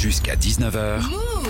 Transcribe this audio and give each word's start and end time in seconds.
Jusqu'à 0.00 0.36
19h, 0.36 1.00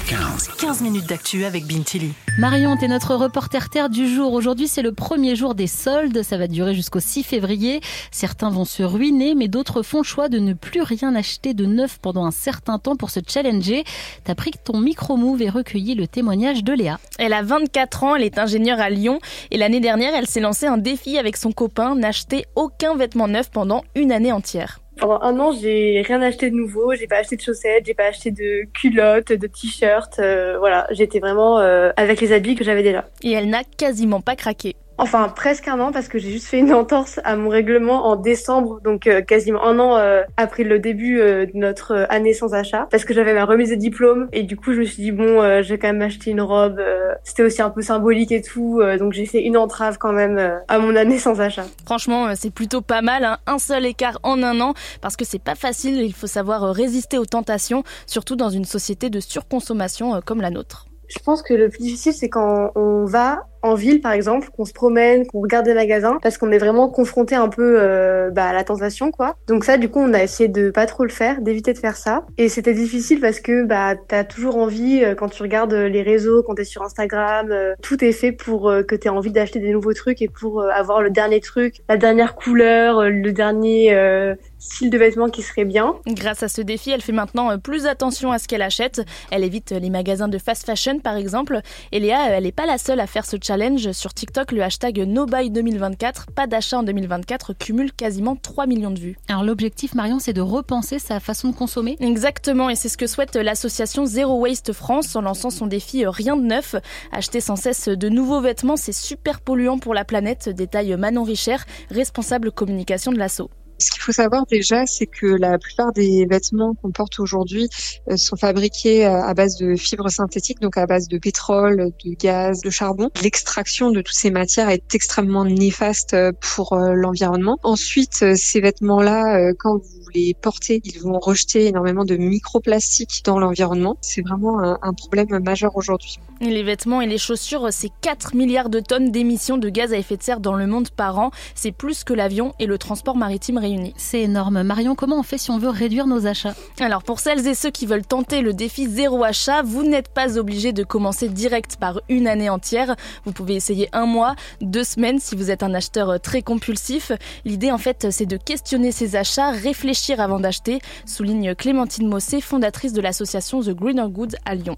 15. 0.08 0.48
15 0.58 0.80
minutes 0.82 1.06
d'actu 1.06 1.44
avec 1.44 1.66
Bintili. 1.66 2.12
Marion, 2.38 2.76
t'es 2.76 2.86
notre 2.86 3.14
reporter 3.16 3.68
terre 3.68 3.90
du 3.90 4.08
jour. 4.08 4.32
Aujourd'hui, 4.32 4.68
c'est 4.68 4.82
le 4.82 4.92
premier 4.92 5.34
jour 5.34 5.54
des 5.54 5.66
soldes. 5.66 6.22
Ça 6.22 6.38
va 6.38 6.46
durer 6.46 6.74
jusqu'au 6.74 7.00
6 7.00 7.24
février. 7.24 7.80
Certains 8.12 8.50
vont 8.50 8.64
se 8.64 8.82
ruiner, 8.82 9.34
mais 9.34 9.48
d'autres 9.48 9.82
font 9.82 9.98
le 9.98 10.04
choix 10.04 10.28
de 10.28 10.38
ne 10.38 10.52
plus 10.54 10.80
rien 10.80 11.14
acheter 11.16 11.54
de 11.54 11.66
neuf 11.66 11.98
pendant 12.00 12.24
un 12.24 12.30
certain 12.30 12.78
temps 12.78 12.96
pour 12.96 13.10
se 13.10 13.20
challenger. 13.26 13.84
T'as 14.24 14.36
pris 14.36 14.52
ton 14.64 14.78
micro-move 14.78 15.42
et 15.42 15.50
recueilli 15.50 15.94
le 15.94 16.06
témoignage 16.06 16.62
de 16.62 16.72
Léa. 16.72 17.00
Elle 17.18 17.32
a 17.32 17.42
24 17.42 18.04
ans, 18.04 18.14
elle 18.14 18.24
est 18.24 18.38
ingénieure 18.38 18.80
à 18.80 18.90
Lyon 18.90 19.18
et 19.50 19.58
l'année 19.58 19.80
dernière, 19.80 20.14
elle 20.14 20.26
s'est 20.28 20.40
lancée 20.40 20.66
un 20.66 20.78
défi 20.78 21.18
avec 21.18 21.36
son 21.36 21.52
copain, 21.52 21.96
n'acheter 21.96 22.46
aucun 22.54 22.94
vêtement 22.94 23.28
neuf 23.28 23.50
pendant 23.50 23.82
une 23.96 24.12
année 24.12 24.32
entière. 24.32 24.80
Pendant 24.98 25.20
un 25.20 25.38
an, 25.40 25.52
j'ai 25.52 26.02
rien 26.06 26.22
acheté 26.22 26.50
de 26.50 26.56
nouveau. 26.56 26.94
J'ai 26.94 27.06
pas 27.06 27.16
acheté 27.16 27.36
de 27.36 27.42
chaussettes, 27.42 27.84
j'ai 27.86 27.94
pas 27.94 28.06
acheté 28.06 28.30
de 28.30 28.66
culottes, 28.72 29.32
de 29.32 29.46
t-shirts. 29.46 30.18
euh, 30.18 30.56
voilà, 30.58 30.86
j'étais 30.90 31.18
vraiment 31.18 31.58
euh, 31.58 31.90
avec 31.96 32.20
les 32.20 32.32
habits 32.32 32.54
que 32.54 32.64
j'avais 32.64 32.82
déjà. 32.82 33.04
Et 33.22 33.32
elle 33.32 33.50
n'a 33.50 33.62
quasiment 33.62 34.20
pas 34.20 34.36
craqué. 34.36 34.74
Enfin, 34.98 35.28
presque 35.28 35.68
un 35.68 35.78
an 35.80 35.92
parce 35.92 36.08
que 36.08 36.18
j'ai 36.18 36.30
juste 36.30 36.46
fait 36.46 36.58
une 36.58 36.72
entorse 36.72 37.20
à 37.24 37.36
mon 37.36 37.50
règlement 37.50 38.06
en 38.06 38.16
décembre, 38.16 38.80
donc 38.82 39.06
euh, 39.06 39.20
quasiment 39.20 39.62
un 39.64 39.78
an 39.78 39.96
euh, 39.96 40.22
après 40.36 40.64
le 40.64 40.78
début 40.78 41.20
euh, 41.20 41.44
de 41.44 41.52
notre 41.54 41.92
euh, 41.92 42.06
année 42.08 42.32
sans 42.32 42.54
achat, 42.54 42.88
parce 42.90 43.04
que 43.04 43.12
j'avais 43.12 43.34
ma 43.34 43.44
remise 43.44 43.70
de 43.70 43.74
diplôme 43.74 44.28
et 44.32 44.42
du 44.42 44.56
coup 44.56 44.72
je 44.72 44.80
me 44.80 44.84
suis 44.84 45.02
dit 45.02 45.12
bon, 45.12 45.42
euh, 45.42 45.62
j'ai 45.62 45.78
quand 45.78 45.88
même 45.88 46.02
acheté 46.02 46.30
une 46.30 46.40
robe. 46.40 46.78
euh, 46.78 47.12
C'était 47.24 47.42
aussi 47.42 47.60
un 47.60 47.70
peu 47.70 47.82
symbolique 47.82 48.32
et 48.32 48.40
tout, 48.40 48.80
euh, 48.80 48.96
donc 48.96 49.12
j'ai 49.12 49.26
fait 49.26 49.42
une 49.42 49.56
entrave 49.58 49.98
quand 49.98 50.12
même 50.12 50.38
euh, 50.38 50.58
à 50.68 50.78
mon 50.78 50.96
année 50.96 51.18
sans 51.18 51.40
achat. 51.40 51.66
Franchement, 51.84 52.34
c'est 52.34 52.50
plutôt 52.52 52.80
pas 52.80 53.02
mal, 53.02 53.24
hein. 53.24 53.36
un 53.46 53.58
seul 53.58 53.84
écart 53.84 54.18
en 54.22 54.42
un 54.42 54.60
an, 54.60 54.72
parce 55.02 55.16
que 55.16 55.24
c'est 55.26 55.42
pas 55.42 55.54
facile, 55.54 56.00
il 56.00 56.14
faut 56.14 56.26
savoir 56.26 56.62
résister 56.72 57.18
aux 57.18 57.26
tentations, 57.26 57.82
surtout 58.06 58.36
dans 58.36 58.50
une 58.50 58.64
société 58.64 59.10
de 59.10 59.20
surconsommation 59.20 60.14
euh, 60.14 60.20
comme 60.24 60.40
la 60.40 60.50
nôtre. 60.50 60.86
Je 61.08 61.20
pense 61.20 61.40
que 61.40 61.54
le 61.54 61.68
plus 61.68 61.78
difficile, 61.82 62.12
c'est 62.12 62.28
quand 62.28 62.72
on 62.74 63.04
va 63.04 63.46
en 63.66 63.74
ville, 63.74 64.00
par 64.00 64.12
exemple, 64.12 64.48
qu'on 64.56 64.64
se 64.64 64.72
promène, 64.72 65.26
qu'on 65.26 65.40
regarde 65.40 65.66
des 65.66 65.74
magasins, 65.74 66.18
parce 66.22 66.38
qu'on 66.38 66.50
est 66.52 66.58
vraiment 66.58 66.88
confronté 66.88 67.34
un 67.34 67.48
peu 67.48 67.76
euh, 67.80 68.30
bah, 68.30 68.46
à 68.46 68.52
la 68.52 68.64
tentation, 68.64 69.10
quoi. 69.10 69.36
Donc 69.48 69.64
ça, 69.64 69.76
du 69.76 69.88
coup, 69.88 70.00
on 70.00 70.14
a 70.14 70.22
essayé 70.22 70.48
de 70.48 70.70
pas 70.70 70.86
trop 70.86 71.04
le 71.04 71.10
faire, 71.10 71.40
d'éviter 71.40 71.72
de 71.72 71.78
faire 71.78 71.96
ça. 71.96 72.24
Et 72.38 72.48
c'était 72.48 72.74
difficile 72.74 73.20
parce 73.20 73.40
que 73.40 73.64
bah 73.64 73.94
t'as 74.08 74.24
toujours 74.24 74.56
envie, 74.56 75.02
euh, 75.02 75.14
quand 75.14 75.28
tu 75.28 75.42
regardes 75.42 75.74
les 75.74 76.02
réseaux, 76.02 76.42
quand 76.42 76.54
t'es 76.54 76.64
sur 76.64 76.82
Instagram, 76.82 77.48
euh, 77.50 77.74
tout 77.82 78.02
est 78.04 78.12
fait 78.12 78.32
pour 78.32 78.70
euh, 78.70 78.82
que 78.82 78.94
t'aies 78.94 79.08
envie 79.08 79.32
d'acheter 79.32 79.58
des 79.58 79.70
nouveaux 79.70 79.94
trucs 79.94 80.22
et 80.22 80.28
pour 80.28 80.60
euh, 80.60 80.68
avoir 80.70 81.02
le 81.02 81.10
dernier 81.10 81.40
truc, 81.40 81.82
la 81.88 81.96
dernière 81.96 82.34
couleur, 82.34 82.98
euh, 82.98 83.08
le 83.10 83.32
dernier 83.32 83.94
euh, 83.94 84.34
style 84.58 84.90
de 84.90 84.98
vêtements 84.98 85.28
qui 85.28 85.42
serait 85.42 85.64
bien. 85.64 85.96
Grâce 86.06 86.42
à 86.42 86.48
ce 86.48 86.60
défi, 86.60 86.90
elle 86.90 87.02
fait 87.02 87.12
maintenant 87.12 87.50
euh, 87.50 87.56
plus 87.56 87.86
attention 87.86 88.32
à 88.32 88.38
ce 88.38 88.48
qu'elle 88.48 88.62
achète. 88.62 89.02
Elle 89.30 89.44
évite 89.44 89.72
euh, 89.72 89.78
les 89.78 89.90
magasins 89.90 90.28
de 90.28 90.38
fast 90.38 90.66
fashion, 90.66 90.98
par 90.98 91.16
exemple. 91.16 91.60
Et 91.92 92.00
Léa, 92.00 92.16
euh, 92.28 92.34
elle 92.36 92.44
n'est 92.44 92.52
pas 92.52 92.66
la 92.66 92.78
seule 92.78 93.00
à 93.00 93.06
faire 93.06 93.24
ce 93.24 93.36
challenge. 93.42 93.55
Sur 93.92 94.12
TikTok, 94.12 94.52
le 94.52 94.62
hashtag 94.62 94.98
NoBuy2024, 94.98 96.26
pas 96.34 96.46
d'achat 96.46 96.78
en 96.78 96.82
2024, 96.82 97.54
cumule 97.54 97.90
quasiment 97.90 98.36
3 98.36 98.66
millions 98.66 98.90
de 98.90 98.98
vues. 98.98 99.16
Alors 99.28 99.44
l'objectif, 99.44 99.94
Marion, 99.94 100.18
c'est 100.18 100.34
de 100.34 100.42
repenser 100.42 100.98
sa 100.98 101.20
façon 101.20 101.48
de 101.48 101.54
consommer. 101.54 101.96
Exactement, 102.00 102.68
et 102.68 102.74
c'est 102.74 102.90
ce 102.90 102.98
que 102.98 103.06
souhaite 103.06 103.34
l'association 103.34 104.04
Zero 104.04 104.38
Waste 104.40 104.74
France 104.74 105.16
en 105.16 105.22
lançant 105.22 105.48
son 105.48 105.66
défi 105.66 106.04
euh, 106.04 106.10
Rien 106.10 106.36
de 106.36 106.42
neuf. 106.42 106.74
Acheter 107.12 107.40
sans 107.40 107.56
cesse 107.56 107.88
de 107.88 108.08
nouveaux 108.10 108.42
vêtements, 108.42 108.76
c'est 108.76 108.92
super 108.92 109.40
polluant 109.40 109.78
pour 109.78 109.94
la 109.94 110.04
planète, 110.04 110.50
détaille 110.50 110.94
Manon 110.94 111.22
Richer, 111.22 111.56
responsable 111.90 112.52
communication 112.52 113.10
de 113.10 113.16
l'assaut. 113.16 113.48
Ce 113.78 113.90
faut 114.06 114.12
savoir 114.12 114.46
déjà, 114.46 114.86
c'est 114.86 115.06
que 115.06 115.26
la 115.26 115.58
plupart 115.58 115.92
des 115.92 116.26
vêtements 116.30 116.74
qu'on 116.74 116.92
porte 116.92 117.18
aujourd'hui 117.18 117.68
euh, 118.08 118.16
sont 118.16 118.36
fabriqués 118.36 119.04
euh, 119.04 119.20
à 119.20 119.34
base 119.34 119.56
de 119.56 119.74
fibres 119.74 120.10
synthétiques, 120.10 120.60
donc 120.60 120.76
à 120.76 120.86
base 120.86 121.08
de 121.08 121.18
pétrole, 121.18 121.90
de 122.04 122.14
gaz, 122.14 122.60
de 122.60 122.70
charbon. 122.70 123.10
L'extraction 123.20 123.90
de 123.90 124.02
toutes 124.02 124.14
ces 124.14 124.30
matières 124.30 124.70
est 124.70 124.94
extrêmement 124.94 125.44
néfaste 125.44 126.14
euh, 126.14 126.30
pour 126.40 126.76
l'environnement. 126.76 127.58
Ensuite, 127.64 128.36
ces 128.36 128.60
vêtements-là, 128.60 129.52
quand 129.58 129.78
vous 129.78 130.08
les 130.14 130.34
portez, 130.40 130.80
ils 130.84 131.00
vont 131.00 131.18
rejeter 131.18 131.66
énormément 131.66 132.04
de 132.04 132.16
microplastiques 132.16 133.22
dans 133.24 133.38
l'environnement. 133.38 133.96
C'est 134.02 134.22
vraiment 134.22 134.60
un, 134.60 134.78
un 134.82 134.92
problème 134.92 135.40
majeur 135.42 135.76
aujourd'hui. 135.76 136.18
Les 136.40 136.62
vêtements 136.62 137.00
et 137.00 137.06
les 137.06 137.18
chaussures, 137.18 137.68
c'est 137.70 137.90
4 138.02 138.34
milliards 138.34 138.68
de 138.68 138.80
tonnes 138.80 139.10
d'émissions 139.10 139.56
de 139.56 139.68
gaz 139.68 139.92
à 139.92 139.98
effet 139.98 140.16
de 140.16 140.22
serre 140.22 140.40
dans 140.40 140.54
le 140.54 140.66
monde 140.66 140.90
par 140.90 141.18
an. 141.18 141.30
C'est 141.54 141.72
plus 141.72 142.04
que 142.04 142.12
l'avion 142.12 142.54
et 142.58 142.66
le 142.66 142.78
transport 142.78 143.16
maritime 143.16 143.58
réunis. 143.58 143.94
C'est 143.96 144.20
énorme. 144.20 144.62
Marion, 144.62 144.94
comment 144.94 145.18
on 145.18 145.22
fait 145.22 145.38
si 145.38 145.50
on 145.50 145.58
veut 145.58 145.70
réduire 145.70 146.06
nos 146.06 146.26
achats 146.26 146.54
Alors 146.80 147.02
pour 147.02 147.18
celles 147.18 147.46
et 147.46 147.54
ceux 147.54 147.70
qui 147.70 147.86
veulent 147.86 148.06
tenter 148.06 148.42
le 148.42 148.52
défi 148.52 148.88
zéro 148.88 149.24
achat, 149.24 149.62
vous 149.62 149.84
n'êtes 149.84 150.08
pas 150.08 150.38
obligé 150.38 150.72
de 150.72 150.84
commencer 150.84 151.28
direct 151.28 151.76
par 151.76 152.00
une 152.08 152.28
année 152.28 152.50
entière. 152.50 152.94
Vous 153.24 153.32
pouvez 153.32 153.54
essayer 153.54 153.88
un 153.92 154.06
mois, 154.06 154.34
deux 154.60 154.84
semaines 154.84 155.18
si 155.18 155.34
vous 155.34 155.50
êtes 155.50 155.62
un 155.62 155.74
acheteur 155.74 156.20
très 156.20 156.42
compulsif. 156.42 157.12
L'idée 157.44 157.70
en 157.70 157.78
fait 157.78 158.08
c'est 158.10 158.26
de 158.26 158.36
questionner 158.36 158.92
ses 158.92 159.16
achats, 159.16 159.50
réfléchir 159.50 160.20
avant 160.20 160.40
d'acheter, 160.40 160.80
souligne 161.06 161.54
Clémentine 161.54 162.08
Mossé, 162.08 162.40
fondatrice 162.40 162.92
de 162.92 163.00
l'association 163.00 163.60
The 163.60 163.70
Greener 163.70 164.08
Goods 164.08 164.36
à 164.44 164.54
Lyon. 164.54 164.76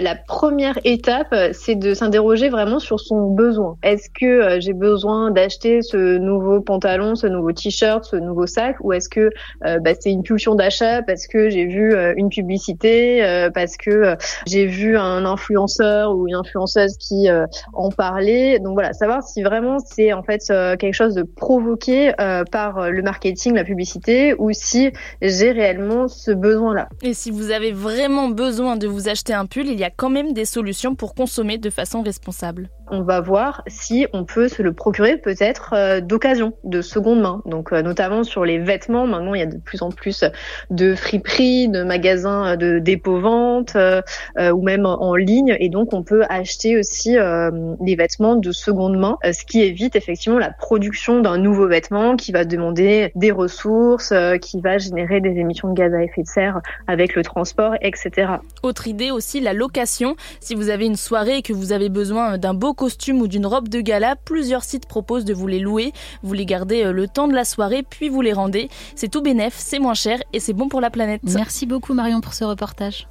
La 0.00 0.14
première 0.14 0.78
étape, 0.84 1.34
c'est 1.52 1.74
de 1.74 1.92
s'interroger 1.92 2.48
vraiment 2.48 2.78
sur 2.78 3.00
son 3.00 3.26
besoin. 3.26 3.76
Est-ce 3.82 4.08
que 4.08 4.24
euh, 4.24 4.58
j'ai 4.58 4.72
besoin 4.72 5.30
d'acheter 5.30 5.82
ce 5.82 6.16
nouveau 6.16 6.62
pantalon, 6.62 7.16
ce 7.16 7.26
nouveau 7.26 7.52
t-shirt, 7.52 8.02
ce 8.06 8.16
nouveau 8.16 8.46
sac, 8.46 8.76
ou 8.80 8.94
est-ce 8.94 9.10
que 9.10 9.30
euh, 9.66 9.78
bah, 9.78 9.90
c'est 10.00 10.10
une 10.10 10.22
pulsion 10.22 10.54
d'achat 10.54 11.02
parce 11.02 11.26
que 11.26 11.50
j'ai 11.50 11.66
vu 11.66 11.92
euh, 11.92 12.14
une 12.16 12.30
publicité, 12.30 13.22
euh, 13.22 13.50
parce 13.50 13.76
que 13.76 13.90
euh, 13.90 14.16
j'ai 14.46 14.64
vu 14.64 14.96
un 14.96 15.26
influenceur 15.26 16.16
ou 16.16 16.26
une 16.28 16.34
influenceuse 16.34 16.96
qui 16.96 17.28
euh, 17.28 17.44
en 17.74 17.90
parlait. 17.90 18.58
Donc 18.58 18.72
voilà, 18.72 18.94
savoir 18.94 19.22
si 19.22 19.42
vraiment 19.42 19.80
c'est 19.80 20.14
en 20.14 20.22
fait 20.22 20.40
euh, 20.48 20.76
quelque 20.76 20.94
chose 20.94 21.14
de 21.14 21.24
provoqué 21.24 22.14
euh, 22.18 22.44
par 22.50 22.90
le 22.90 23.02
marketing, 23.02 23.54
la 23.54 23.64
publicité, 23.64 24.34
ou 24.38 24.50
si 24.52 24.92
j'ai 25.20 25.50
réellement 25.50 26.08
ce 26.08 26.30
besoin-là. 26.30 26.88
Et 27.02 27.12
si 27.12 27.30
vous 27.30 27.50
avez 27.50 27.72
vraiment 27.72 28.30
besoin 28.30 28.76
de 28.76 28.86
vous 28.86 29.10
acheter 29.10 29.34
un 29.34 29.44
pull, 29.44 29.66
il 29.66 29.78
y 29.78 29.84
a 29.84 29.89
quand 29.96 30.10
même 30.10 30.32
des 30.32 30.44
solutions 30.44 30.94
pour 30.94 31.14
consommer 31.14 31.58
de 31.58 31.70
façon 31.70 32.02
responsable. 32.02 32.68
on 32.92 33.02
va 33.02 33.20
voir 33.20 33.62
si 33.68 34.06
on 34.12 34.24
peut 34.24 34.48
se 34.48 34.62
le 34.62 34.72
procurer 34.72 35.16
peut-être 35.16 35.74
euh, 35.74 36.00
d'occasion, 36.00 36.54
de 36.64 36.82
seconde 36.82 37.20
main. 37.20 37.40
Donc 37.46 37.72
euh, 37.72 37.82
notamment 37.82 38.24
sur 38.24 38.44
les 38.44 38.58
vêtements, 38.58 39.06
maintenant 39.06 39.34
il 39.34 39.40
y 39.40 39.42
a 39.42 39.46
de 39.46 39.58
plus 39.58 39.82
en 39.82 39.90
plus 39.90 40.24
de 40.70 40.94
friperies, 40.94 41.68
de 41.68 41.84
magasins 41.84 42.56
de 42.56 42.78
dépôt-vente 42.80 43.76
euh, 43.76 44.02
euh, 44.38 44.50
ou 44.50 44.62
même 44.62 44.86
en 44.86 45.14
ligne 45.14 45.56
et 45.60 45.68
donc 45.68 45.92
on 45.92 46.02
peut 46.02 46.24
acheter 46.28 46.78
aussi 46.78 47.16
euh, 47.16 47.50
des 47.80 47.96
vêtements 47.96 48.36
de 48.36 48.52
seconde 48.52 48.98
main, 48.98 49.18
euh, 49.24 49.32
ce 49.32 49.44
qui 49.44 49.62
évite 49.62 49.96
effectivement 49.96 50.38
la 50.38 50.50
production 50.50 51.20
d'un 51.20 51.38
nouveau 51.38 51.66
vêtement 51.66 52.16
qui 52.16 52.32
va 52.32 52.44
demander 52.44 53.12
des 53.14 53.30
ressources, 53.30 54.12
euh, 54.12 54.36
qui 54.36 54.60
va 54.60 54.78
générer 54.78 55.20
des 55.20 55.38
émissions 55.38 55.68
de 55.68 55.74
gaz 55.74 55.94
à 55.94 56.02
effet 56.02 56.22
de 56.22 56.28
serre 56.28 56.60
avec 56.86 57.14
le 57.14 57.22
transport, 57.22 57.74
etc. 57.80 58.32
Autre 58.62 58.88
idée 58.88 59.10
aussi, 59.10 59.40
la 59.40 59.52
location. 59.52 59.79
Si 59.86 60.54
vous 60.54 60.68
avez 60.68 60.86
une 60.86 60.96
soirée 60.96 61.38
et 61.38 61.42
que 61.42 61.52
vous 61.52 61.72
avez 61.72 61.88
besoin 61.88 62.38
d'un 62.38 62.54
beau 62.54 62.74
costume 62.74 63.20
ou 63.20 63.28
d'une 63.28 63.46
robe 63.46 63.68
de 63.68 63.80
gala, 63.80 64.16
plusieurs 64.16 64.64
sites 64.64 64.86
proposent 64.86 65.24
de 65.24 65.34
vous 65.34 65.46
les 65.46 65.60
louer. 65.60 65.92
Vous 66.22 66.32
les 66.32 66.46
gardez 66.46 66.84
euh, 66.84 66.92
le 66.92 67.08
temps 67.08 67.28
de 67.28 67.34
la 67.34 67.44
soirée, 67.44 67.82
puis 67.88 68.08
vous 68.08 68.20
les 68.20 68.32
rendez. 68.32 68.68
C'est 68.94 69.08
tout 69.08 69.22
bénef, 69.22 69.54
c'est 69.56 69.78
moins 69.78 69.94
cher 69.94 70.20
et 70.32 70.40
c'est 70.40 70.52
bon 70.52 70.68
pour 70.68 70.80
la 70.80 70.90
planète. 70.90 71.22
Merci 71.24 71.66
beaucoup 71.66 71.94
Marion 71.94 72.20
pour 72.20 72.34
ce 72.34 72.44
reportage. 72.44 73.06